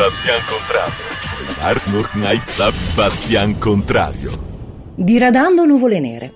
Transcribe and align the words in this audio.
Bastian 0.00 0.40
Contrario. 0.48 1.04
Arnold 1.60 2.08
Knight 2.12 2.94
Bastian 2.94 3.58
Contrario. 3.58 4.30
Diradando 4.94 5.66
nuvole 5.66 6.00
nere. 6.00 6.32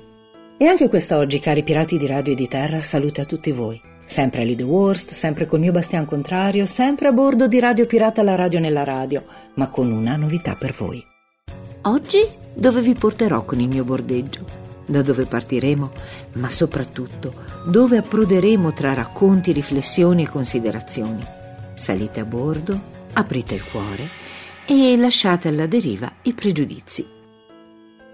E 0.58 0.66
anche 0.66 0.90
quest'oggi, 0.90 1.38
cari 1.38 1.62
pirati 1.62 1.96
di 1.96 2.06
radio 2.06 2.34
e 2.34 2.36
di 2.36 2.46
terra, 2.46 2.82
salute 2.82 3.22
a 3.22 3.24
tutti 3.24 3.52
voi. 3.52 3.80
Sempre 4.04 4.42
a 4.42 4.44
Lido 4.44 4.66
Worst, 4.66 5.12
sempre 5.12 5.46
col 5.46 5.60
mio 5.60 5.72
Bastian 5.72 6.04
Contrario, 6.04 6.66
sempre 6.66 7.08
a 7.08 7.12
bordo 7.12 7.48
di 7.48 7.58
Radio 7.58 7.86
Pirata 7.86 8.22
la 8.22 8.34
radio 8.34 8.60
nella 8.60 8.84
radio, 8.84 9.24
ma 9.54 9.68
con 9.68 9.90
una 9.90 10.14
novità 10.16 10.56
per 10.56 10.74
voi. 10.76 11.02
Oggi 11.84 12.22
dove 12.52 12.82
vi 12.82 12.92
porterò 12.92 13.46
con 13.46 13.60
il 13.60 13.68
mio 13.68 13.84
bordeggio? 13.84 14.44
Da 14.84 15.00
dove 15.00 15.24
partiremo? 15.24 15.90
Ma 16.34 16.50
soprattutto 16.50 17.32
dove 17.64 17.96
approderemo 17.96 18.74
tra 18.74 18.92
racconti, 18.92 19.52
riflessioni 19.52 20.24
e 20.24 20.28
considerazioni. 20.28 21.24
Salite 21.72 22.20
a 22.20 22.24
bordo, 22.26 22.92
aprite 23.14 23.54
il 23.54 23.64
cuore 23.64 24.08
e 24.66 24.96
lasciate 24.96 25.48
alla 25.48 25.66
deriva 25.66 26.10
i 26.22 26.32
pregiudizi. 26.32 27.12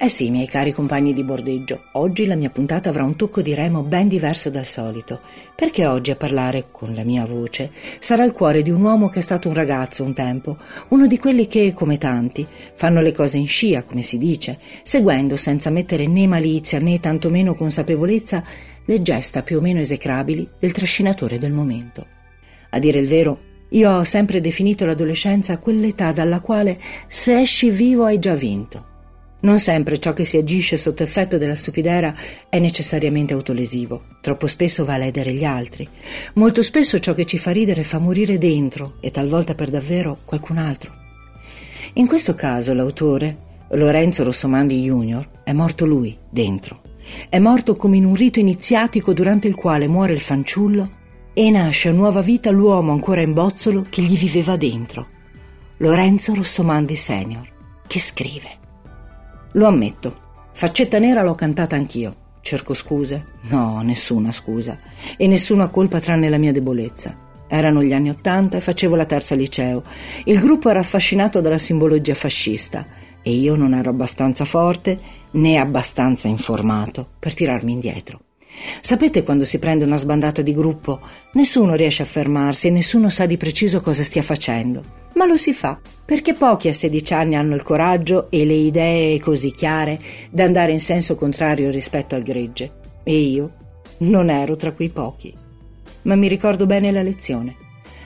Eh 0.02 0.08
sì, 0.08 0.30
miei 0.30 0.46
cari 0.46 0.72
compagni 0.72 1.12
di 1.12 1.22
bordeggio, 1.22 1.82
oggi 1.92 2.24
la 2.24 2.34
mia 2.34 2.48
puntata 2.48 2.88
avrà 2.88 3.04
un 3.04 3.16
tocco 3.16 3.42
di 3.42 3.52
remo 3.52 3.82
ben 3.82 4.08
diverso 4.08 4.48
dal 4.48 4.64
solito, 4.64 5.20
perché 5.54 5.84
oggi 5.84 6.10
a 6.10 6.16
parlare 6.16 6.68
con 6.70 6.94
la 6.94 7.04
mia 7.04 7.26
voce 7.26 7.70
sarà 7.98 8.24
il 8.24 8.32
cuore 8.32 8.62
di 8.62 8.70
un 8.70 8.80
uomo 8.80 9.10
che 9.10 9.18
è 9.18 9.22
stato 9.22 9.48
un 9.48 9.54
ragazzo 9.54 10.02
un 10.02 10.14
tempo, 10.14 10.56
uno 10.88 11.06
di 11.06 11.18
quelli 11.18 11.46
che, 11.46 11.74
come 11.74 11.98
tanti, 11.98 12.46
fanno 12.74 13.02
le 13.02 13.12
cose 13.12 13.36
in 13.36 13.46
scia, 13.46 13.82
come 13.82 14.00
si 14.00 14.16
dice, 14.16 14.58
seguendo 14.82 15.36
senza 15.36 15.68
mettere 15.68 16.06
né 16.06 16.26
malizia 16.26 16.78
né 16.78 16.98
tantomeno 16.98 17.54
consapevolezza 17.54 18.42
le 18.86 19.02
gesta 19.02 19.42
più 19.42 19.58
o 19.58 19.60
meno 19.60 19.80
esecrabili 19.80 20.48
del 20.58 20.72
trascinatore 20.72 21.38
del 21.38 21.52
momento. 21.52 22.06
A 22.70 22.78
dire 22.78 23.00
il 23.00 23.06
vero, 23.06 23.49
io 23.70 23.90
ho 23.90 24.04
sempre 24.04 24.40
definito 24.40 24.84
l'adolescenza 24.86 25.58
quell'età 25.58 26.12
dalla 26.12 26.40
quale 26.40 26.78
se 27.06 27.40
esci 27.40 27.70
vivo 27.70 28.04
hai 28.04 28.18
già 28.18 28.34
vinto 28.34 28.88
non 29.42 29.58
sempre 29.58 29.98
ciò 29.98 30.12
che 30.12 30.26
si 30.26 30.36
agisce 30.36 30.76
sotto 30.76 31.02
effetto 31.02 31.38
della 31.38 31.54
stupidera 31.54 32.14
è 32.50 32.58
necessariamente 32.58 33.32
autolesivo. 33.32 34.02
Troppo 34.20 34.46
spesso 34.46 34.84
va 34.84 34.94
a 34.94 34.98
ledere 34.98 35.32
gli 35.32 35.44
altri. 35.44 35.88
Molto 36.34 36.62
spesso 36.62 36.98
ciò 36.98 37.14
che 37.14 37.24
ci 37.24 37.38
fa 37.38 37.50
ridere 37.50 37.82
fa 37.82 37.98
morire 37.98 38.36
dentro, 38.36 38.96
e 39.00 39.10
talvolta 39.10 39.54
per 39.54 39.70
davvero, 39.70 40.18
qualcun 40.26 40.58
altro. 40.58 40.92
In 41.94 42.06
questo 42.06 42.34
caso 42.34 42.74
l'autore, 42.74 43.48
Lorenzo 43.70 44.24
Rossomandi 44.24 44.82
Jr., 44.82 45.26
è 45.42 45.52
morto 45.52 45.86
lui, 45.86 46.14
dentro. 46.28 46.82
È 47.30 47.38
morto 47.38 47.76
come 47.76 47.96
in 47.96 48.04
un 48.04 48.14
rito 48.14 48.40
iniziatico 48.40 49.14
durante 49.14 49.48
il 49.48 49.54
quale 49.54 49.88
muore 49.88 50.12
il 50.12 50.20
fanciullo 50.20 50.98
e 51.32 51.50
nasce 51.50 51.88
a 51.88 51.92
nuova 51.92 52.20
vita 52.22 52.50
l'uomo 52.50 52.92
ancora 52.92 53.20
in 53.20 53.32
bozzolo 53.32 53.86
che 53.88 54.02
gli 54.02 54.18
viveva 54.18 54.56
dentro. 54.56 55.06
Lorenzo 55.78 56.34
Rossomandi 56.34 56.96
Senior, 56.96 57.48
che 57.86 58.00
scrive. 58.00 58.58
Lo 59.52 59.66
ammetto, 59.66 60.14
faccetta 60.52 60.98
nera 60.98 61.22
l'ho 61.22 61.34
cantata 61.34 61.76
anch'io. 61.76 62.16
Cerco 62.42 62.74
scuse? 62.74 63.26
No, 63.50 63.80
nessuna 63.82 64.32
scusa. 64.32 64.76
E 65.16 65.26
nessuna 65.26 65.68
colpa 65.68 66.00
tranne 66.00 66.28
la 66.28 66.38
mia 66.38 66.52
debolezza. 66.52 67.16
Erano 67.46 67.82
gli 67.82 67.92
anni 67.92 68.10
Ottanta 68.10 68.56
e 68.56 68.60
facevo 68.60 68.94
la 68.94 69.06
terza 69.06 69.34
liceo. 69.34 69.82
Il 70.24 70.38
gruppo 70.38 70.70
era 70.70 70.80
affascinato 70.80 71.40
dalla 71.40 71.58
simbologia 71.58 72.14
fascista 72.14 72.86
e 73.22 73.32
io 73.32 73.56
non 73.56 73.74
ero 73.74 73.90
abbastanza 73.90 74.44
forte 74.44 74.98
né 75.32 75.58
abbastanza 75.58 76.28
informato 76.28 77.06
per 77.18 77.34
tirarmi 77.34 77.72
indietro. 77.72 78.20
Sapete 78.80 79.22
quando 79.22 79.44
si 79.44 79.58
prende 79.58 79.84
una 79.84 79.96
sbandata 79.96 80.42
di 80.42 80.54
gruppo? 80.54 81.00
Nessuno 81.32 81.74
riesce 81.74 82.02
a 82.02 82.06
fermarsi 82.06 82.66
e 82.66 82.70
nessuno 82.70 83.08
sa 83.08 83.26
di 83.26 83.36
preciso 83.36 83.80
cosa 83.80 84.02
stia 84.02 84.22
facendo. 84.22 84.98
Ma 85.14 85.26
lo 85.26 85.36
si 85.36 85.52
fa, 85.52 85.78
perché 86.04 86.34
pochi 86.34 86.68
a 86.68 86.72
16 86.72 87.14
anni 87.14 87.36
hanno 87.36 87.54
il 87.54 87.62
coraggio 87.62 88.30
e 88.30 88.44
le 88.44 88.54
idee 88.54 89.20
così 89.20 89.52
chiare 89.52 90.00
da 90.30 90.44
andare 90.44 90.72
in 90.72 90.80
senso 90.80 91.14
contrario 91.14 91.70
rispetto 91.70 92.14
al 92.14 92.22
gregge. 92.22 92.70
E 93.02 93.16
io 93.16 93.50
non 93.98 94.30
ero 94.30 94.56
tra 94.56 94.72
quei 94.72 94.88
pochi. 94.88 95.34
Ma 96.02 96.14
mi 96.14 96.28
ricordo 96.28 96.66
bene 96.66 96.90
la 96.90 97.02
lezione. 97.02 97.59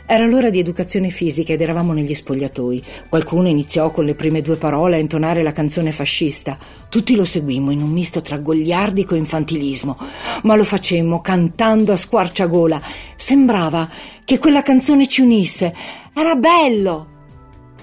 Era 0.07 0.27
l'ora 0.27 0.51
di 0.51 0.59
educazione 0.59 1.09
fisica 1.09 1.55
ed 1.55 1.63
eravamo 1.63 1.95
negli 1.95 2.15
spogliatoi. 2.15 2.85
Qualcuno 3.09 3.49
iniziò 3.49 3.91
con 3.91 4.05
le 4.05 4.15
prime 4.15 4.43
due 4.43 4.57
parole 4.57 4.97
a 4.97 4.99
intonare 4.99 5.43
la 5.43 5.53
canzone 5.53 5.93
fascista. 5.93 6.59
Tutti 6.91 7.15
lo 7.15 7.25
seguimmo 7.25 7.71
in 7.71 7.81
un 7.81 7.91
misto 7.91 8.21
tra 8.21 8.37
gogliardico 8.37 9.15
e 9.15 9.19
infantilismo, 9.19 9.97
ma 10.43 10.57
lo 10.57 10.65
facemmo 10.65 11.23
cantando 11.23 11.93
a 11.93 11.97
squarciagola. 11.97 12.83
Sembrava 13.17 13.89
che 14.25 14.39
quella 14.39 14.61
canzone 14.61 15.07
ci 15.09 15.23
unisse. 15.23 15.75
Era 16.13 16.35
bello! 16.35 17.09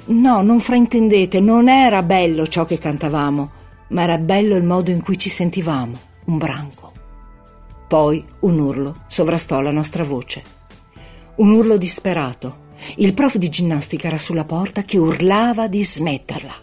No, 0.05 0.43
non 0.43 0.59
fraintendete, 0.59 1.39
non 1.39 1.69
era 1.69 2.03
bello 2.03 2.45
ciò 2.45 2.65
che 2.65 2.77
cantavamo, 2.77 3.51
ma 3.89 4.03
era 4.03 4.19
bello 4.19 4.55
il 4.55 4.63
modo 4.63 4.91
in 4.91 5.01
cui 5.01 5.17
ci 5.17 5.29
sentivamo, 5.29 5.97
un 6.25 6.37
branco. 6.37 6.91
Poi 7.87 8.23
un 8.41 8.59
urlo 8.59 9.03
sovrastò 9.07 9.59
la 9.61 9.71
nostra 9.71 10.03
voce. 10.03 10.59
Un 11.35 11.51
urlo 11.51 11.77
disperato. 11.77 12.69
Il 12.97 13.13
prof 13.13 13.37
di 13.37 13.49
ginnastica 13.49 14.07
era 14.07 14.17
sulla 14.17 14.43
porta 14.43 14.83
che 14.83 14.97
urlava 14.97 15.67
di 15.67 15.83
smetterla. 15.83 16.53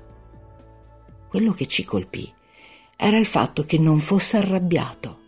Quello 1.29 1.53
che 1.53 1.67
ci 1.67 1.85
colpì 1.85 2.31
era 2.97 3.17
il 3.17 3.27
fatto 3.27 3.65
che 3.65 3.79
non 3.79 3.99
fosse 3.99 4.37
arrabbiato. 4.37 5.21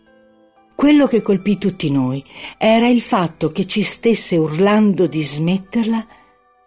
Quello 0.75 1.07
che 1.07 1.21
colpì 1.21 1.57
tutti 1.57 1.89
noi 1.89 2.23
era 2.57 2.87
il 2.87 3.01
fatto 3.01 3.49
che 3.49 3.65
ci 3.65 3.83
stesse 3.83 4.35
urlando 4.35 5.07
di 5.07 5.23
smetterla 5.23 6.05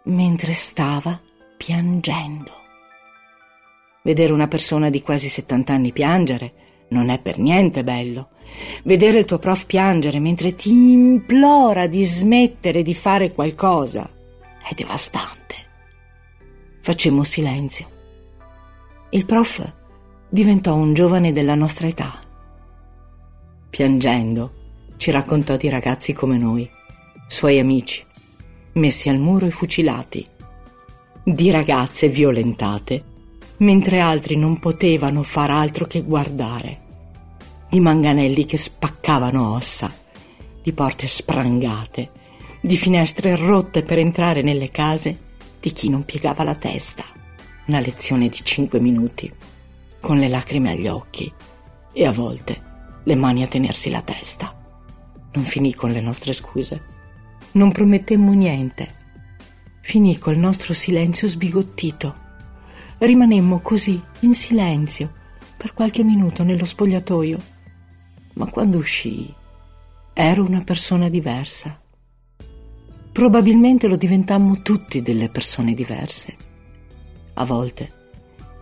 mentre 0.05 0.53
stava 0.53 1.19
piangendo. 1.57 2.51
Vedere 4.03 4.33
una 4.33 4.47
persona 4.47 4.89
di 4.89 5.01
quasi 5.01 5.29
70 5.29 5.73
anni 5.73 5.91
piangere 5.91 6.53
non 6.89 7.09
è 7.09 7.19
per 7.19 7.39
niente 7.39 7.83
bello. 7.83 8.29
Vedere 8.83 9.19
il 9.19 9.25
tuo 9.25 9.39
prof 9.39 9.65
piangere 9.65 10.19
mentre 10.19 10.55
ti 10.55 10.91
implora 10.91 11.87
di 11.87 12.03
smettere 12.05 12.83
di 12.83 12.93
fare 12.93 13.31
qualcosa 13.31 14.09
è 14.67 14.73
devastante. 14.73 15.55
Facemmo 16.81 17.23
silenzio. 17.23 17.87
Il 19.09 19.25
prof 19.25 19.73
diventò 20.29 20.75
un 20.75 20.93
giovane 20.93 21.31
della 21.31 21.55
nostra 21.55 21.87
età. 21.87 22.21
Piangendo, 23.69 24.53
ci 24.97 25.11
raccontò 25.11 25.57
di 25.57 25.69
ragazzi 25.69 26.13
come 26.13 26.37
noi, 26.37 26.69
suoi 27.27 27.59
amici, 27.59 28.03
messi 28.73 29.09
al 29.09 29.17
muro 29.17 29.45
e 29.45 29.51
fucilati, 29.51 30.25
di 31.23 31.51
ragazze 31.51 32.07
violentate, 32.07 33.03
mentre 33.57 33.99
altri 33.99 34.35
non 34.35 34.59
potevano 34.59 35.23
far 35.23 35.51
altro 35.51 35.85
che 35.85 36.01
guardare 36.01 36.83
di 37.69 37.79
manganelli 37.79 38.45
che 38.45 38.57
spaccavano 38.57 39.53
ossa, 39.53 39.91
di 40.63 40.71
porte 40.71 41.07
sprangate, 41.07 42.09
di 42.61 42.77
finestre 42.77 43.35
rotte 43.35 43.83
per 43.83 43.97
entrare 43.97 44.41
nelle 44.41 44.71
case 44.71 45.17
di 45.59 45.73
chi 45.73 45.89
non 45.89 46.05
piegava 46.05 46.43
la 46.43 46.55
testa. 46.55 47.03
Una 47.65 47.79
lezione 47.79 48.29
di 48.29 48.39
cinque 48.43 48.79
minuti, 48.79 49.31
con 49.99 50.19
le 50.19 50.27
lacrime 50.27 50.71
agli 50.71 50.87
occhi 50.87 51.31
e 51.91 52.05
a 52.05 52.11
volte 52.11 52.61
le 53.03 53.15
mani 53.15 53.43
a 53.43 53.47
tenersi 53.47 53.89
la 53.89 54.01
testa. 54.01 54.55
Non 55.33 55.43
finì 55.43 55.73
con 55.73 55.91
le 55.91 56.01
nostre 56.01 56.31
scuse. 56.31 56.81
Non 57.53 57.71
promettemmo 57.71 58.31
niente. 58.31 58.93
Finì 59.81 60.17
col 60.17 60.37
nostro 60.37 60.73
silenzio 60.73 61.27
sbigottito. 61.27 62.23
Rimanemmo 62.97 63.59
così, 63.59 64.01
in 64.21 64.33
silenzio, 64.33 65.11
per 65.57 65.73
qualche 65.73 66.03
minuto 66.03 66.43
nello 66.43 66.65
spogliatoio 66.65 67.53
ma 68.35 68.49
quando 68.49 68.77
uscii 68.77 69.33
ero 70.13 70.43
una 70.43 70.63
persona 70.63 71.09
diversa. 71.09 71.79
Probabilmente 73.11 73.87
lo 73.87 73.95
diventammo 73.95 74.61
tutti 74.61 75.01
delle 75.01 75.29
persone 75.29 75.73
diverse. 75.73 76.35
A 77.35 77.45
volte 77.45 77.91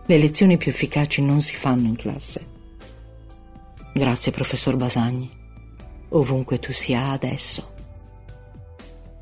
le 0.06 0.18
lezioni 0.18 0.56
più 0.56 0.70
efficaci 0.70 1.22
non 1.22 1.40
si 1.40 1.54
fanno 1.56 1.86
in 1.86 1.96
classe. 1.96 2.52
Grazie 3.92 4.32
professor 4.32 4.76
Basagni, 4.76 5.30
ovunque 6.10 6.58
tu 6.58 6.72
sia 6.72 7.10
adesso. 7.10 7.72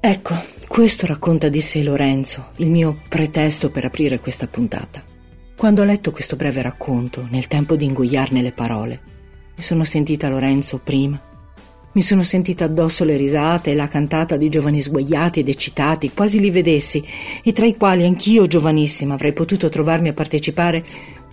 Ecco, 0.00 0.34
questo 0.72 1.04
racconta 1.06 1.50
di 1.50 1.60
sé 1.60 1.82
Lorenzo, 1.82 2.52
il 2.56 2.70
mio 2.70 2.98
pretesto 3.06 3.70
per 3.70 3.84
aprire 3.84 4.20
questa 4.20 4.46
puntata. 4.46 5.04
Quando 5.54 5.82
ho 5.82 5.84
letto 5.84 6.12
questo 6.12 6.34
breve 6.34 6.62
racconto, 6.62 7.26
nel 7.28 7.46
tempo 7.46 7.76
di 7.76 7.84
ingoiarne 7.84 8.40
le 8.40 8.52
parole, 8.52 9.00
mi 9.54 9.62
sono 9.62 9.84
sentita 9.84 10.30
Lorenzo 10.30 10.80
prima. 10.82 11.20
Mi 11.92 12.00
sono 12.00 12.22
sentita 12.22 12.64
addosso 12.64 13.04
le 13.04 13.18
risate 13.18 13.72
e 13.72 13.74
la 13.74 13.86
cantata 13.86 14.38
di 14.38 14.48
giovani 14.48 14.80
sguaiati 14.80 15.40
ed 15.40 15.50
eccitati, 15.50 16.12
quasi 16.14 16.40
li 16.40 16.50
vedessi, 16.50 17.04
e 17.44 17.52
tra 17.52 17.66
i 17.66 17.76
quali 17.76 18.06
anch'io, 18.06 18.46
giovanissima, 18.46 19.12
avrei 19.12 19.34
potuto 19.34 19.68
trovarmi 19.68 20.08
a 20.08 20.14
partecipare 20.14 20.82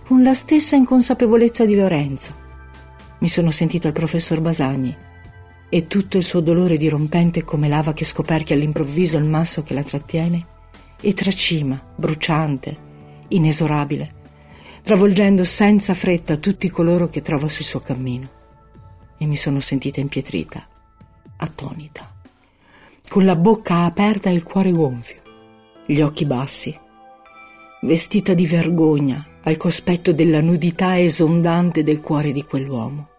con 0.06 0.22
la 0.22 0.34
stessa 0.34 0.76
inconsapevolezza 0.76 1.64
di 1.64 1.76
Lorenzo. 1.76 2.34
Mi 3.20 3.28
sono 3.30 3.50
sentita 3.50 3.86
il 3.86 3.94
professor 3.94 4.38
Basagni 4.42 5.08
e 5.70 5.86
tutto 5.86 6.16
il 6.16 6.24
suo 6.24 6.40
dolore 6.40 6.76
dirompente 6.76 7.44
come 7.44 7.68
lava 7.68 7.92
che 7.92 8.04
scoperchia 8.04 8.56
all'improvviso 8.56 9.16
il 9.16 9.24
masso 9.24 9.62
che 9.62 9.72
la 9.72 9.84
trattiene 9.84 10.46
e 11.00 11.14
tracima, 11.14 11.80
bruciante, 11.94 12.76
inesorabile, 13.28 14.14
travolgendo 14.82 15.44
senza 15.44 15.94
fretta 15.94 16.36
tutti 16.36 16.68
coloro 16.68 17.08
che 17.08 17.22
trova 17.22 17.48
sul 17.48 17.64
suo 17.64 17.80
cammino. 17.80 18.28
E 19.16 19.26
mi 19.26 19.36
sono 19.36 19.60
sentita 19.60 20.00
impietrita, 20.00 20.66
attonita, 21.36 22.14
con 23.08 23.24
la 23.24 23.36
bocca 23.36 23.84
aperta 23.84 24.28
e 24.28 24.34
il 24.34 24.42
cuore 24.42 24.72
gonfio, 24.72 25.22
gli 25.86 26.00
occhi 26.00 26.24
bassi, 26.24 26.76
vestita 27.82 28.34
di 28.34 28.46
vergogna 28.46 29.24
al 29.42 29.56
cospetto 29.56 30.12
della 30.12 30.40
nudità 30.40 30.98
esondante 30.98 31.82
del 31.82 32.00
cuore 32.00 32.32
di 32.32 32.44
quell'uomo. 32.44 33.09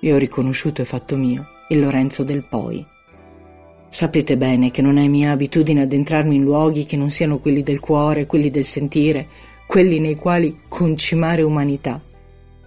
Io 0.00 0.14
ho 0.14 0.18
riconosciuto 0.18 0.80
e 0.80 0.84
fatto 0.84 1.16
mio 1.16 1.48
il 1.70 1.80
Lorenzo 1.80 2.22
del 2.22 2.44
Poi. 2.44 2.84
Sapete 3.88 4.36
bene 4.36 4.70
che 4.70 4.80
non 4.80 4.96
è 4.96 5.08
mia 5.08 5.32
abitudine 5.32 5.82
addentrarmi 5.82 6.36
in 6.36 6.42
luoghi 6.42 6.84
che 6.84 6.96
non 6.96 7.10
siano 7.10 7.38
quelli 7.38 7.62
del 7.64 7.80
cuore, 7.80 8.26
quelli 8.26 8.50
del 8.50 8.64
sentire, 8.64 9.26
quelli 9.66 9.98
nei 9.98 10.14
quali 10.14 10.60
concimare 10.68 11.42
umanità. 11.42 12.00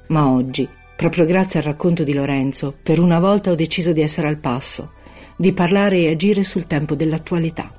Ma 0.08 0.30
oggi, 0.30 0.68
proprio 0.96 1.26
grazie 1.26 1.60
al 1.60 1.66
racconto 1.66 2.04
di 2.04 2.14
Lorenzo, 2.14 2.76
per 2.84 3.00
una 3.00 3.20
volta 3.20 3.52
ho 3.52 3.56
deciso 3.56 3.94
di 3.94 4.02
essere 4.02 4.28
al 4.28 4.38
passo, 4.38 4.92
di 5.38 5.54
parlare 5.54 6.00
e 6.00 6.10
agire 6.10 6.44
sul 6.44 6.68
tempo 6.68 6.96
dell'attualità. 6.96 7.72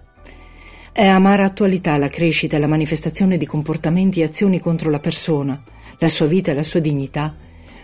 È 0.90 1.06
amara 1.06 1.44
attualità 1.44 1.98
la 1.98 2.08
crescita 2.08 2.56
e 2.56 2.60
la 2.60 2.66
manifestazione 2.66 3.36
di 3.36 3.46
comportamenti 3.46 4.20
e 4.20 4.24
azioni 4.24 4.60
contro 4.60 4.88
la 4.88 5.00
persona, 5.00 5.62
la 5.98 6.08
sua 6.08 6.26
vita 6.26 6.52
e 6.52 6.54
la 6.54 6.64
sua 6.64 6.80
dignità, 6.80 7.34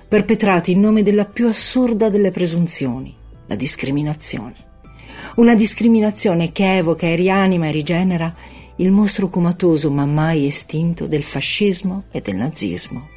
perpetrati 0.08 0.72
in 0.72 0.80
nome 0.80 1.02
della 1.02 1.26
più 1.26 1.48
assurda 1.48 2.08
delle 2.08 2.30
presunzioni, 2.30 3.14
la 3.46 3.54
discriminazione. 3.56 4.54
Una 5.36 5.54
discriminazione 5.54 6.50
che 6.50 6.78
evoca 6.78 7.06
e 7.06 7.14
rianima 7.14 7.66
e 7.66 7.72
rigenera 7.72 8.34
il 8.76 8.90
mostro 8.90 9.28
comatoso 9.28 9.90
ma 9.90 10.06
mai 10.06 10.46
estinto 10.46 11.06
del 11.06 11.22
fascismo 11.22 12.04
e 12.10 12.22
del 12.22 12.36
nazismo. 12.36 13.08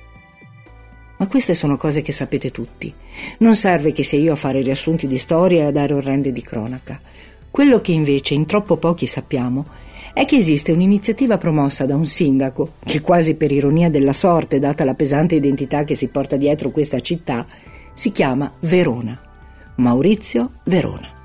Ma 1.18 1.28
queste 1.28 1.54
sono 1.54 1.78
cose 1.78 2.02
che 2.02 2.12
sapete 2.12 2.52
tutti. 2.52 2.94
Non 3.38 3.56
serve 3.56 3.94
che 3.94 4.04
sia 4.04 4.20
io 4.20 4.34
a 4.34 4.36
fare 4.36 4.62
riassunti 4.62 5.08
di 5.08 5.18
storia 5.18 5.64
e 5.64 5.66
a 5.68 5.72
dare 5.72 5.94
orrende 5.94 6.34
di 6.34 6.42
cronaca. 6.42 7.00
Quello 7.50 7.80
che 7.80 7.94
invece 7.94 8.34
in 8.34 8.46
troppo 8.46 8.76
pochi 8.76 9.08
sappiamo 9.08 9.66
è 10.14 10.26
che 10.26 10.36
esiste 10.36 10.72
un'iniziativa 10.72 11.38
promossa 11.38 11.86
da 11.86 11.96
un 11.96 12.06
sindaco, 12.06 12.74
che 12.84 13.02
quasi 13.02 13.36
per 13.36 13.52
ironia 13.52 13.90
della 13.90 14.14
sorte, 14.14 14.60
data 14.60 14.84
la 14.84 14.94
pesante 14.94 15.36
identità 15.36 15.84
che 15.84 15.96
si 15.96 16.08
porta 16.08 16.36
dietro 16.36 16.72
questa 16.72 17.00
città, 17.00 17.46
si 17.94 18.12
chiama 18.12 18.52
Verona. 18.60 19.20
Maurizio 19.76 20.52
Verona. 20.66 21.20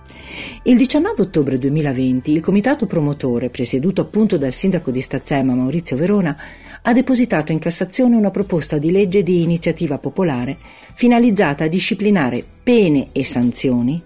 Il 0.64 0.76
19 0.76 1.22
ottobre 1.22 1.58
2020 1.58 2.32
il 2.32 2.40
comitato 2.40 2.86
promotore, 2.86 3.50
presieduto 3.50 4.00
appunto 4.00 4.36
dal 4.36 4.52
sindaco 4.52 4.90
di 4.90 5.00
Stazzema 5.00 5.54
Maurizio 5.54 5.96
Verona, 5.96 6.36
ha 6.82 6.92
depositato 6.92 7.52
in 7.52 7.58
Cassazione 7.58 8.16
una 8.16 8.30
proposta 8.30 8.78
di 8.78 8.90
legge 8.90 9.22
di 9.22 9.42
iniziativa 9.42 9.98
popolare 9.98 10.58
finalizzata 10.94 11.64
a 11.64 11.68
disciplinare 11.68 12.44
pene 12.62 13.08
e 13.12 13.24
sanzioni 13.24 14.02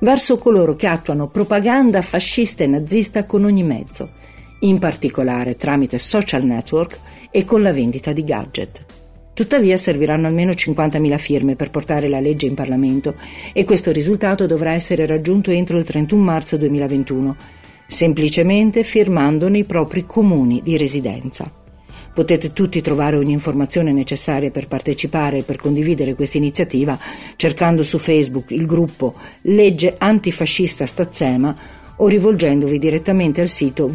verso 0.00 0.38
coloro 0.38 0.76
che 0.76 0.86
attuano 0.86 1.28
propaganda 1.28 2.02
fascista 2.02 2.62
e 2.62 2.66
nazista 2.66 3.24
con 3.24 3.44
ogni 3.44 3.62
mezzo, 3.62 4.10
in 4.64 4.78
particolare 4.78 5.56
tramite 5.56 5.98
social 5.98 6.44
network 6.44 6.98
e 7.30 7.44
con 7.44 7.62
la 7.62 7.72
vendita 7.72 8.12
di 8.12 8.24
gadget. 8.24 8.84
Tuttavia 9.34 9.76
serviranno 9.76 10.26
almeno 10.26 10.52
50.000 10.52 11.18
firme 11.18 11.56
per 11.56 11.70
portare 11.70 12.08
la 12.08 12.20
legge 12.20 12.46
in 12.46 12.54
Parlamento 12.54 13.16
e 13.52 13.64
questo 13.64 13.90
risultato 13.90 14.46
dovrà 14.46 14.72
essere 14.72 15.06
raggiunto 15.06 15.50
entro 15.50 15.76
il 15.76 15.84
31 15.84 16.22
marzo 16.22 16.56
2021, 16.56 17.36
semplicemente 17.86 18.84
firmando 18.84 19.48
nei 19.48 19.64
propri 19.64 20.06
comuni 20.06 20.60
di 20.62 20.76
residenza. 20.76 21.50
Potete 22.14 22.52
tutti 22.52 22.80
trovare 22.80 23.16
ogni 23.16 23.32
informazione 23.32 23.92
necessaria 23.92 24.52
per 24.52 24.68
partecipare 24.68 25.38
e 25.38 25.42
per 25.42 25.56
condividere 25.56 26.14
questa 26.14 26.36
iniziativa 26.36 26.96
cercando 27.34 27.82
su 27.82 27.98
Facebook 27.98 28.52
il 28.52 28.66
gruppo 28.66 29.14
Legge 29.42 29.96
Antifascista 29.98 30.86
Stazzema 30.86 31.56
o 31.96 32.06
rivolgendovi 32.06 32.78
direttamente 32.78 33.40
al 33.40 33.48
sito 33.48 33.88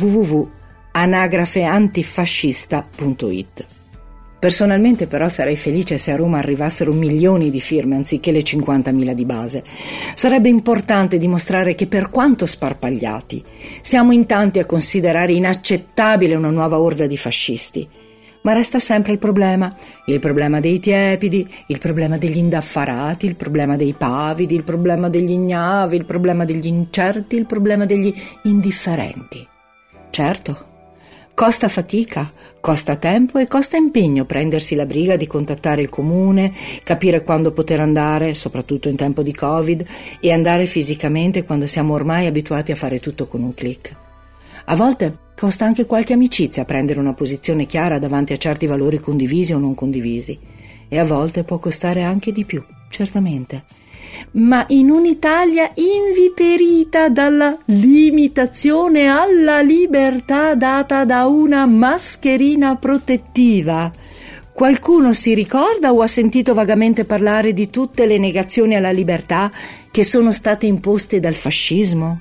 www.anagrafeantifascista.it. 0.99 3.65
Personalmente 4.39 5.07
però 5.07 5.27
sarei 5.27 5.57
felice 5.57 5.97
se 5.97 6.11
a 6.11 6.15
Roma 6.15 6.37
arrivassero 6.37 6.93
milioni 6.93 7.49
di 7.49 7.59
firme 7.59 7.97
anziché 7.97 8.31
le 8.31 8.39
50.000 8.39 9.11
di 9.11 9.25
base. 9.25 9.65
Sarebbe 10.15 10.47
importante 10.47 11.17
dimostrare 11.17 11.75
che 11.75 11.87
per 11.87 12.09
quanto 12.09 12.45
sparpagliati, 12.45 13.43
siamo 13.81 14.13
in 14.13 14.25
tanti 14.25 14.59
a 14.59 14.65
considerare 14.65 15.33
inaccettabile 15.33 16.35
una 16.35 16.49
nuova 16.49 16.79
orda 16.79 17.05
di 17.05 17.17
fascisti. 17.17 17.85
Ma 18.41 18.53
resta 18.53 18.79
sempre 18.79 19.11
il 19.11 19.19
problema, 19.19 19.75
il 20.05 20.19
problema 20.19 20.61
dei 20.61 20.79
tiepidi, 20.79 21.45
il 21.67 21.77
problema 21.77 22.17
degli 22.17 22.37
indaffarati, 22.37 23.25
il 23.25 23.35
problema 23.35 23.75
dei 23.75 23.91
pavidi, 23.91 24.55
il 24.55 24.63
problema 24.63 25.09
degli 25.09 25.31
ignavi, 25.31 25.97
il 25.97 26.05
problema 26.05 26.45
degli 26.45 26.67
incerti, 26.67 27.35
il 27.35 27.45
problema 27.45 27.85
degli 27.85 28.13
indifferenti. 28.43 29.45
Certo, 30.09 30.68
Costa 31.39 31.69
fatica, 31.69 32.29
costa 32.59 32.97
tempo 32.97 33.37
e 33.39 33.47
costa 33.47 33.77
impegno 33.77 34.25
prendersi 34.25 34.75
la 34.75 34.85
briga 34.85 35.15
di 35.15 35.25
contattare 35.25 35.83
il 35.83 35.87
comune, 35.87 36.51
capire 36.83 37.23
quando 37.23 37.53
poter 37.53 37.79
andare, 37.79 38.33
soprattutto 38.33 38.89
in 38.89 38.97
tempo 38.97 39.23
di 39.23 39.33
Covid, 39.33 39.85
e 40.19 40.33
andare 40.33 40.65
fisicamente 40.65 41.45
quando 41.45 41.65
siamo 41.65 41.93
ormai 41.93 42.25
abituati 42.25 42.73
a 42.73 42.75
fare 42.75 42.99
tutto 42.99 43.25
con 43.25 43.41
un 43.41 43.53
clic. 43.53 43.95
A 44.65 44.75
volte 44.75 45.17
costa 45.33 45.63
anche 45.63 45.85
qualche 45.85 46.11
amicizia 46.11 46.65
prendere 46.65 46.99
una 46.99 47.13
posizione 47.13 47.65
chiara 47.65 47.99
davanti 47.99 48.33
a 48.33 48.37
certi 48.37 48.65
valori 48.65 48.99
condivisi 48.99 49.53
o 49.53 49.59
non 49.59 49.75
condivisi, 49.75 50.37
e 50.89 50.99
a 50.99 51.05
volte 51.05 51.45
può 51.45 51.57
costare 51.57 52.03
anche 52.03 52.33
di 52.33 52.43
più, 52.43 52.61
certamente 52.89 53.63
ma 54.31 54.65
in 54.69 54.89
un'Italia 54.89 55.71
inviperita 55.73 57.09
dalla 57.09 57.57
limitazione 57.65 59.07
alla 59.07 59.61
libertà 59.61 60.55
data 60.55 61.05
da 61.05 61.25
una 61.25 61.65
mascherina 61.65 62.75
protettiva. 62.75 63.91
Qualcuno 64.51 65.13
si 65.13 65.33
ricorda 65.33 65.93
o 65.93 66.01
ha 66.01 66.07
sentito 66.07 66.53
vagamente 66.53 67.05
parlare 67.05 67.53
di 67.53 67.69
tutte 67.69 68.05
le 68.05 68.17
negazioni 68.17 68.75
alla 68.75 68.91
libertà 68.91 69.51
che 69.89 70.03
sono 70.03 70.31
state 70.31 70.65
imposte 70.65 71.19
dal 71.19 71.35
fascismo? 71.35 72.19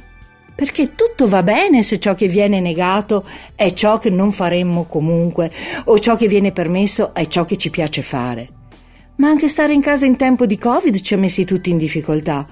Perché 0.55 0.95
tutto 0.95 1.29
va 1.29 1.43
bene 1.43 1.83
se 1.83 1.99
ciò 1.99 2.15
che 2.15 2.29
viene 2.29 2.61
negato 2.61 3.25
è 3.55 3.73
ciò 3.73 3.99
che 3.99 4.11
non 4.11 4.33
faremmo 4.33 4.85
comunque, 4.85 5.51
o 5.85 5.99
ciò 5.99 6.17
che 6.17 6.29
viene 6.29 6.53
permesso 6.53 7.15
è 7.15 7.27
ciò 7.27 7.45
che 7.45 7.57
ci 7.57 7.71
piace 7.71 8.03
fare 8.03 8.51
ma 9.19 9.29
anche 9.29 9.49
stare 9.49 9.73
in 9.73 9.81
casa 9.81 10.07
in 10.07 10.17
tempo 10.17 10.47
di 10.47 10.59
Covid 10.59 11.01
ci 11.01 11.15
ha 11.15 11.19
messi 11.19 11.45
tutti 11.45 11.71
in 11.71 11.77
difficoltà. 11.77 12.47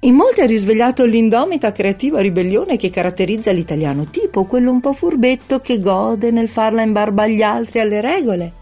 In 0.00 0.14
molti 0.14 0.42
ha 0.42 0.46
risvegliato 0.46 1.06
l'indomita 1.06 1.72
creativa 1.72 2.20
ribellione 2.20 2.76
che 2.76 2.90
caratterizza 2.90 3.52
l'italiano 3.52 4.10
tipo, 4.10 4.44
quello 4.44 4.70
un 4.70 4.80
po' 4.80 4.92
furbetto 4.92 5.60
che 5.60 5.80
gode 5.80 6.30
nel 6.30 6.48
farla 6.48 6.82
in 6.82 6.92
barba 6.92 7.22
agli 7.22 7.40
altri 7.40 7.80
alle 7.80 8.02
regole. 8.02 8.52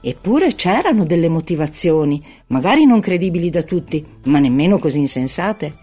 Eppure 0.00 0.54
c'erano 0.54 1.04
delle 1.04 1.28
motivazioni, 1.28 2.22
magari 2.46 2.86
non 2.86 3.00
credibili 3.00 3.50
da 3.50 3.62
tutti, 3.62 4.02
ma 4.24 4.38
nemmeno 4.38 4.78
così 4.78 5.00
insensate. 5.00 5.74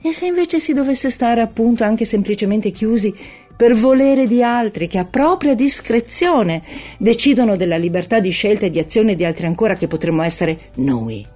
E 0.00 0.12
se 0.12 0.26
invece 0.26 0.58
si 0.58 0.72
dovesse 0.72 1.10
stare 1.10 1.42
appunto 1.42 1.84
anche 1.84 2.06
semplicemente 2.06 2.70
chiusi 2.70 3.14
per 3.60 3.74
volere 3.74 4.26
di 4.26 4.42
altri 4.42 4.88
che 4.88 4.96
a 4.96 5.04
propria 5.04 5.54
discrezione 5.54 6.62
decidono 6.96 7.56
della 7.56 7.76
libertà 7.76 8.18
di 8.18 8.30
scelta 8.30 8.64
e 8.64 8.70
di 8.70 8.78
azione 8.78 9.14
di 9.14 9.22
altri 9.22 9.44
ancora 9.44 9.74
che 9.74 9.86
potremmo 9.86 10.22
essere 10.22 10.70
noi. 10.76 11.26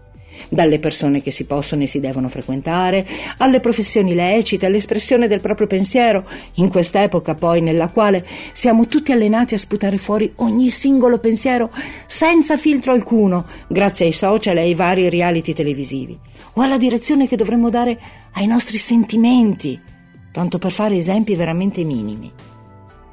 Dalle 0.48 0.78
persone 0.78 1.20
che 1.20 1.30
si 1.30 1.44
possono 1.44 1.82
e 1.82 1.86
si 1.86 2.00
devono 2.00 2.30
frequentare, 2.30 3.06
alle 3.36 3.60
professioni 3.60 4.14
lecite, 4.14 4.64
all'espressione 4.64 5.28
del 5.28 5.40
proprio 5.40 5.66
pensiero, 5.66 6.26
in 6.54 6.70
quest'epoca 6.70 7.34
poi 7.34 7.60
nella 7.60 7.88
quale 7.88 8.26
siamo 8.52 8.86
tutti 8.86 9.12
allenati 9.12 9.52
a 9.52 9.58
sputare 9.58 9.98
fuori 9.98 10.32
ogni 10.36 10.70
singolo 10.70 11.18
pensiero 11.18 11.70
senza 12.06 12.56
filtro 12.56 12.92
alcuno, 12.92 13.44
grazie 13.68 14.06
ai 14.06 14.12
social 14.12 14.56
e 14.56 14.60
ai 14.60 14.74
vari 14.74 15.10
reality 15.10 15.52
televisivi, 15.52 16.18
o 16.54 16.62
alla 16.62 16.78
direzione 16.78 17.28
che 17.28 17.36
dovremmo 17.36 17.68
dare 17.68 18.00
ai 18.32 18.46
nostri 18.46 18.78
sentimenti, 18.78 19.92
tanto 20.34 20.58
per 20.58 20.72
fare 20.72 20.96
esempi 20.96 21.36
veramente 21.36 21.84
minimi. 21.84 22.28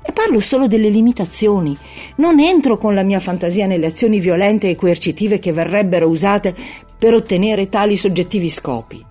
E 0.01 0.11
parlo 0.11 0.39
solo 0.39 0.65
delle 0.65 0.89
limitazioni. 0.89 1.77
Non 2.15 2.39
entro 2.39 2.79
con 2.79 2.95
la 2.95 3.03
mia 3.03 3.19
fantasia 3.19 3.67
nelle 3.67 3.85
azioni 3.85 4.19
violente 4.19 4.71
e 4.71 4.75
coercitive 4.75 5.37
che 5.37 5.53
verrebbero 5.53 6.07
usate 6.07 6.55
per 6.97 7.13
ottenere 7.13 7.69
tali 7.69 7.95
soggettivi 7.95 8.49
scopi. 8.49 9.05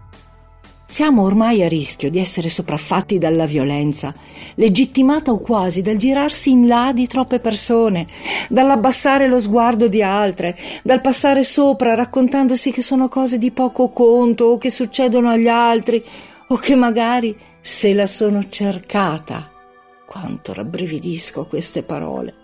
Siamo 0.85 1.23
ormai 1.23 1.63
a 1.63 1.69
rischio 1.69 2.11
di 2.11 2.19
essere 2.19 2.49
sopraffatti 2.49 3.19
dalla 3.19 3.47
violenza, 3.47 4.13
legittimata 4.57 5.31
o 5.31 5.39
quasi 5.39 5.81
dal 5.81 5.97
girarsi 5.97 6.51
in 6.51 6.67
là 6.67 6.91
di 6.93 7.07
troppe 7.07 7.39
persone, 7.39 8.09
dall'abbassare 8.49 9.29
lo 9.29 9.39
sguardo 9.39 9.87
di 9.87 10.03
altre, 10.03 10.59
dal 10.83 11.01
passare 11.01 11.45
sopra 11.45 11.95
raccontandosi 11.95 12.73
che 12.73 12.83
sono 12.83 13.09
cose 13.09 13.39
di 13.39 13.53
poco 13.53 13.91
conto 13.91 14.47
o 14.47 14.59
che 14.59 14.71
succedono 14.71 15.29
agli 15.29 15.47
altri 15.47 16.05
o 16.49 16.57
che 16.57 16.75
magari 16.75 17.37
se 17.61 17.93
la 17.95 18.07
sono 18.07 18.49
cercata 18.49 19.51
quanto 20.07 20.53
rabbrividisco 20.53 21.45
queste 21.47 21.83
parole. 21.83 22.35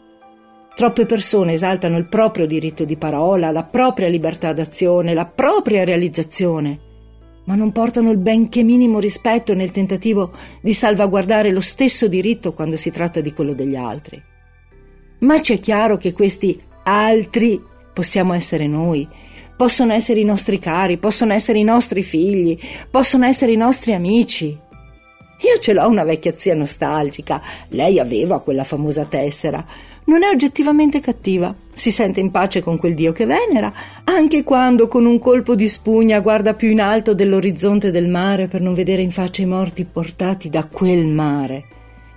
Troppe 0.75 1.06
persone 1.06 1.54
esaltano 1.54 1.96
il 1.96 2.04
proprio 2.04 2.46
diritto 2.46 2.85
di 2.85 2.96
parola, 2.96 3.50
la 3.50 3.64
propria 3.64 4.08
libertà 4.08 4.52
d'azione, 4.52 5.14
la 5.14 5.25
propria 5.25 5.85
realizzazione, 5.85 6.78
ma 7.44 7.54
non 7.54 7.73
portano 7.73 8.11
il 8.11 8.18
benché 8.18 8.62
minimo 8.62 8.99
rispetto 8.99 9.54
nel 9.54 9.70
tentativo 9.70 10.32
di 10.61 10.75
salvaguardare 10.75 11.50
lo 11.50 11.62
stesso 11.62 12.08
diritto 12.08 12.52
quando 12.52 12.76
si 12.76 12.90
tratta 12.90 13.20
di 13.20 13.32
quello 13.32 13.54
degli 13.54 13.75
altri. 13.75 14.23
Ma 15.20 15.40
c'è 15.40 15.58
chiaro 15.61 15.96
che 15.96 16.12
questi 16.12 16.61
altri 16.85 17.61
possiamo 17.92 18.35
essere 18.35 18.66
noi, 18.66 19.08
possono 19.56 19.94
essere 19.94 20.20
i 20.20 20.25
nostri 20.25 20.58
cari, 20.58 20.99
possono 20.99 21.32
essere 21.32 21.58
i 21.58 21.64
nostri 21.64 22.02
figli, 22.02 22.58
possono 22.90 23.25
essere 23.25 23.52
i 23.52 23.56
nostri 23.56 23.94
amici. 23.94 24.64
Io 25.40 25.59
ce 25.59 25.75
l'ho 25.75 25.87
una 25.87 26.05
vecchia 26.05 26.33
zia 26.35 26.55
nostalgica, 26.55 27.43
lei 27.69 27.99
aveva 27.99 28.40
quella 28.40 28.64
famosa 28.64 29.05
tessera, 29.05 29.64
non 30.07 30.23
è 30.23 30.28
oggettivamente 30.28 31.00
cattiva, 31.00 31.55
si 31.73 31.90
sente 31.90 32.21
in 32.21 32.31
pace 32.31 32.62
con 32.62 32.78
quel 32.78 32.95
Dio 32.95 33.12
che 33.12 33.26
venera, 33.26 33.73
anche 34.05 34.45
quando 34.45 34.88
con 34.88 35.05
un 35.05 35.19
colpo 35.19 35.55
di 35.55 35.69
spugna 35.69 36.21
guarda 36.21 36.55
più 36.55 36.71
in 36.71 36.81
alto 36.81 37.12
dell'orizzonte 37.12 37.90
del 37.90 38.09
mare 38.09 38.47
per 38.49 38.61
non 38.61 38.73
vedere 38.73 39.02
in 39.02 39.11
faccia 39.11 39.43
i 39.43 39.47
morti 39.47 39.85
portati 39.85 40.49
da 40.49 40.64
quel 40.64 41.07
mare. 41.07 41.64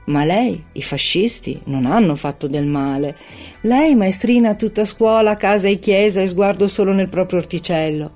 Ma 0.06 0.24
lei, 0.24 0.64
i 0.74 0.82
fascisti, 0.82 1.60
non 1.66 1.86
hanno 1.86 2.16
fatto 2.16 2.48
del 2.48 2.66
male. 2.66 3.16
Lei, 3.62 3.96
maestrina 3.96 4.56
tutta 4.56 4.86
scuola, 4.86 5.36
casa 5.36 5.68
e 5.68 5.78
chiesa 5.78 6.22
e 6.22 6.28
sguardo 6.28 6.68
solo 6.68 6.94
nel 6.94 7.10
proprio 7.10 7.40
orticello. 7.40 8.12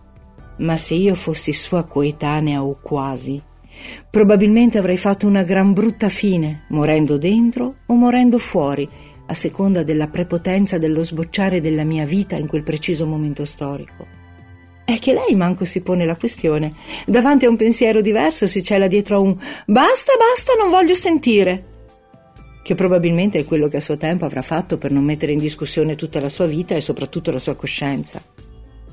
Ma 0.58 0.78
se 0.78 0.96
io 0.96 1.14
fossi 1.14 1.54
sua 1.54 1.84
coetanea 1.84 2.64
o 2.64 2.78
quasi, 2.82 3.42
probabilmente 4.10 4.78
avrei 4.78 4.98
fatto 4.98 5.28
una 5.28 5.44
gran 5.44 5.74
brutta 5.74 6.10
fine, 6.10 6.66
morendo 6.70 7.18
dentro 7.18 7.76
o 7.86 7.96
morendo 7.96 8.38
fuori, 8.38 8.88
a 9.26 9.34
seconda 9.34 9.84
della 9.84 10.08
prepotenza 10.08 10.78
dello 10.78 11.04
sbocciare 11.04 11.62
della 11.62 11.84
mia 11.84 12.06
vita 12.06 12.36
in 12.36 12.48
quel 12.48 12.64
preciso 12.64 13.06
momento 13.06 13.46
storico. 13.46 14.22
È 14.86 15.00
che 15.00 15.14
lei 15.14 15.34
manco 15.36 15.64
si 15.64 15.82
pone 15.82 16.06
la 16.06 16.18
questione. 16.18 16.74
Davanti 17.06 17.46
a 17.46 17.50
un 17.50 17.56
pensiero 17.56 18.02
diverso 18.02 18.48
si 18.48 18.62
cela 18.62 18.88
dietro 18.88 19.16
a 19.16 19.20
un 19.20 19.36
basta, 19.66 20.12
basta, 20.18 20.54
non 20.60 20.70
voglio 20.70 20.94
sentire. 20.94 21.72
Che 22.62 22.76
probabilmente 22.76 23.40
è 23.40 23.46
quello 23.46 23.70
che 23.70 23.78
a 23.78 23.82
suo 23.82 23.98
tempo 23.98 24.26
avrà 24.26 24.42
fatto 24.42 24.78
per 24.78 24.92
non 24.92 25.04
mettere 25.04 25.32
in 25.32 25.40
discussione 25.40 25.96
tutta 25.96 26.20
la 26.20 26.30
sua 26.30 26.48
vita 26.48 26.76
e 26.76 26.82
soprattutto 26.82 27.32
la 27.32 27.40
sua 27.40 27.56
coscienza. 27.56 28.22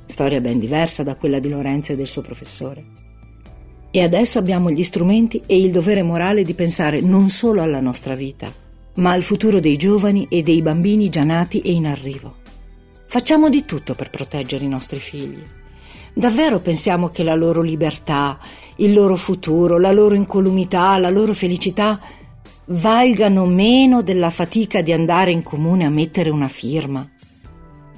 Storia 0.07 0.41
ben 0.41 0.59
diversa 0.59 1.03
da 1.03 1.17
quella 1.17 1.39
di 1.39 1.49
Lorenzo 1.49 1.93
e 1.93 1.97
del 1.97 2.07
suo 2.07 2.23
professore. 2.23 3.10
E 3.93 4.03
adesso 4.03 4.39
abbiamo 4.39 4.71
gli 4.71 4.85
strumenti 4.85 5.43
e 5.47 5.59
il 5.59 5.73
dovere 5.73 6.03
morale 6.03 6.45
di 6.45 6.55
pensare 6.55 7.01
non 7.01 7.29
solo 7.29 7.61
alla 7.61 7.81
nostra 7.81 8.15
vita, 8.15 8.53
ma 8.95 9.11
al 9.11 9.23
futuro 9.23 9.59
dei 9.59 9.77
giovani 9.77 10.27
e 10.31 10.43
dei 10.43 10.63
bambini 10.63 11.09
già 11.09 11.25
nati 11.25 11.61
e 11.61 11.73
in 11.73 11.87
arrivo. 11.87 12.37
Facciamo 13.07 13.49
di 13.49 13.65
tutto 13.65 13.97
per 13.97 14.11
proteggere 14.11 14.65
i 14.65 14.69
nostri 14.69 15.01
figli. 15.01 15.43
Davvero 16.13 16.61
pensiamo 16.61 17.09
che 17.09 17.25
la 17.25 17.35
loro 17.35 17.63
libertà, 17.63 18.39
il 18.77 18.93
loro 18.93 19.17
futuro, 19.17 19.79
la 19.79 19.91
loro 19.91 20.15
incolumità, 20.15 20.97
la 20.99 21.11
loro 21.11 21.35
felicità 21.35 21.99
valgano 22.67 23.47
meno 23.47 24.03
della 24.03 24.31
fatica 24.31 24.83
di 24.83 24.93
andare 24.93 25.33
in 25.33 25.43
comune 25.43 25.85
a 25.85 25.91
mettere 25.91 26.31
una 26.31 26.49
firma? 26.49 27.09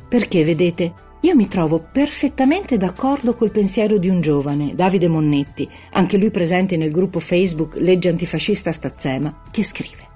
Perché, 0.09 0.45
vedete, 0.45 0.93
io 1.25 1.37
mi 1.37 1.47
trovo 1.47 1.85
perfettamente 1.93 2.77
d'accordo 2.77 3.35
col 3.35 3.53
pensiero 3.53 3.97
di 3.97 4.09
un 4.09 4.21
giovane, 4.21 4.75
Davide 4.75 5.07
Monnetti, 5.09 5.69
anche 5.93 6.17
lui 6.17 6.31
presente 6.31 6.77
nel 6.77 6.91
gruppo 6.91 7.21
Facebook 7.21 7.77
Legge 7.77 8.09
Antifascista 8.09 8.73
Stazzema, 8.73 9.43
che 9.51 9.63
scrive 9.63 10.11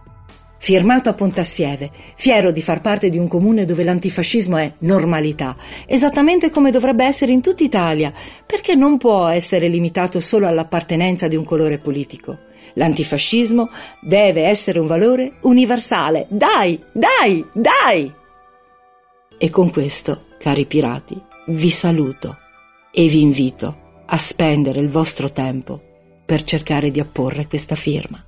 firmato 0.59 1.09
a 1.09 1.13
Pontassieve, 1.13 1.93
fiero 2.17 2.51
di 2.51 2.61
far 2.61 2.81
parte 2.81 3.09
di 3.09 3.19
un 3.19 3.29
comune 3.29 3.65
dove 3.65 3.85
l'antifascismo 3.85 4.57
è 4.57 4.73
normalità, 4.79 5.55
esattamente 5.87 6.51
come 6.51 6.73
dovrebbe 6.73 7.05
essere 7.05 7.31
in 7.31 7.41
tutta 7.41 7.63
Italia, 7.63 8.13
perché 8.45 8.75
non 8.75 8.99
può 8.99 9.27
essere 9.29 9.69
limitato 9.69 10.19
solo 10.19 10.49
all'appartenenza 10.49 11.29
di 11.29 11.37
un 11.37 11.45
colore 11.45 11.79
politico. 11.79 12.37
L'antifascismo 12.73 13.71
deve 14.01 14.43
essere 14.43 14.81
un 14.81 14.89
valore 14.89 15.35
universale. 15.43 16.27
Dai, 16.31 16.81
dai, 16.93 17.45
dai! 17.53 18.13
E 19.39 19.51
con 19.51 19.71
questo, 19.71 20.25
cari 20.39 20.65
pirati, 20.65 21.21
vi 21.49 21.71
saluto 21.71 22.39
e 22.91 23.07
vi 23.09 23.21
invito 23.21 24.03
a 24.07 24.17
spendere 24.17 24.81
il 24.81 24.89
vostro 24.89 25.31
tempo 25.31 25.81
per 26.25 26.43
cercare 26.43 26.91
di 26.91 27.01
apporre 27.01 27.47
questa 27.47 27.75
firma. 27.75 28.25